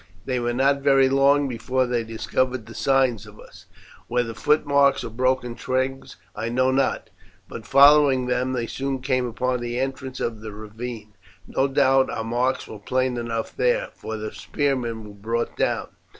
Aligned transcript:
They 0.25 0.39
were 0.39 0.51
not 0.51 0.81
very 0.81 1.09
long 1.09 1.47
before 1.47 1.85
they 1.85 2.03
discovered 2.03 2.67
signs 2.75 3.27
of 3.27 3.39
us, 3.39 3.67
whether 4.07 4.33
footmarks 4.33 5.03
or 5.03 5.11
broken 5.11 5.53
twigs 5.55 6.15
I 6.35 6.49
know 6.49 6.71
not, 6.71 7.11
but 7.47 7.67
following 7.67 8.25
them 8.25 8.53
they 8.53 8.65
soon 8.65 9.03
came 9.03 9.27
upon 9.27 9.59
the 9.59 9.79
entrance 9.79 10.19
of 10.19 10.41
the 10.41 10.53
ravine. 10.53 11.13
No 11.45 11.67
doubt 11.67 12.09
our 12.09 12.23
marks 12.23 12.67
were 12.67 12.79
plain 12.79 13.15
enough 13.15 13.55
there, 13.55 13.89
for 13.93 14.17
the 14.17 14.31
spearmen 14.31 15.03
were 15.03 15.13
brought 15.13 15.55
down. 15.55 15.89